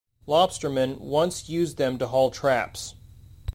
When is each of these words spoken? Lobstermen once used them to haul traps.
Lobstermen 0.27 0.97
once 0.99 1.47
used 1.47 1.77
them 1.77 1.99
to 1.99 2.07
haul 2.07 2.31
traps. 2.31 2.95